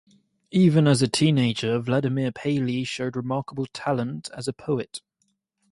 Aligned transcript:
Even 0.49 0.87
as 0.87 1.03
a 1.03 1.07
teenager 1.07 1.77
Vladimir 1.77 2.31
Paley 2.31 2.83
showed 2.83 3.15
remarkable 3.15 3.67
talent 3.67 4.31
as 4.35 4.47
a 4.47 4.51
poet. 4.53 4.99